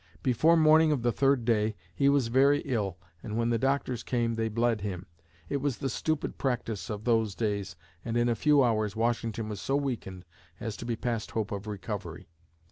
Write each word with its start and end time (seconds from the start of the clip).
Before 0.23 0.57
morning 0.57 0.91
of 0.91 1.03
the 1.03 1.11
third 1.11 1.45
day, 1.45 1.75
he 1.93 2.09
was 2.09 2.29
very 2.29 2.61
ill 2.61 2.97
and 3.21 3.37
when 3.37 3.51
the 3.51 3.59
doctors 3.59 4.01
came, 4.01 4.33
they 4.33 4.49
bled 4.49 4.81
him. 4.81 5.05
It 5.47 5.57
was 5.57 5.77
the 5.77 5.91
stupid 5.91 6.39
practice 6.39 6.89
of 6.89 7.03
those 7.03 7.35
days 7.35 7.75
and 8.03 8.17
in 8.17 8.27
a 8.27 8.33
few 8.33 8.63
hours 8.63 8.95
Washington 8.95 9.47
was 9.47 9.61
so 9.61 9.75
weakened 9.75 10.25
as 10.59 10.75
to 10.77 10.85
be 10.85 10.95
past 10.95 11.29
hope 11.37 11.51
of 11.51 11.67
recovery. 11.67 12.29